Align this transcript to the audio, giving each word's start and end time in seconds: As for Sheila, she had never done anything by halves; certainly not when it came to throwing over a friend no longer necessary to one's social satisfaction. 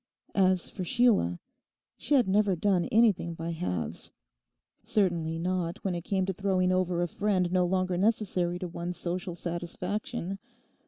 As 0.33 0.67
for 0.71 0.83
Sheila, 0.83 1.37
she 1.95 2.15
had 2.15 2.27
never 2.27 2.55
done 2.55 2.85
anything 2.85 3.35
by 3.35 3.51
halves; 3.51 4.11
certainly 4.83 5.37
not 5.37 5.77
when 5.83 5.93
it 5.93 6.03
came 6.05 6.25
to 6.25 6.33
throwing 6.33 6.71
over 6.71 7.03
a 7.03 7.07
friend 7.07 7.51
no 7.51 7.67
longer 7.67 7.97
necessary 7.97 8.57
to 8.57 8.67
one's 8.67 8.97
social 8.97 9.35
satisfaction. 9.35 10.39